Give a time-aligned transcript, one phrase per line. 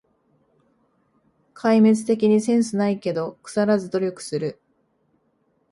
[1.53, 4.59] 壊滅的にセンスないけど、くさらず努力する